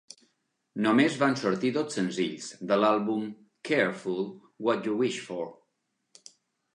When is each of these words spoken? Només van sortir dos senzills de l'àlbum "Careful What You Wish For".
Només 0.85 1.17
van 1.23 1.35
sortir 1.41 1.69
dos 1.75 1.91
senzills 1.97 2.47
de 2.71 2.77
l'àlbum 2.83 3.27
"Careful 3.71 4.23
What 4.69 4.89
You 4.89 4.97
Wish 5.03 5.21
For". 5.27 6.25